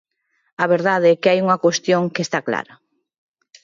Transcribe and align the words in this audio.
A 0.63 0.65
verdade 0.73 1.07
é 1.13 1.19
que 1.21 1.29
hai 1.29 1.39
unha 1.45 1.61
cuestión 1.65 2.03
que 2.13 2.21
está 2.25 2.39
clara. 2.47 2.73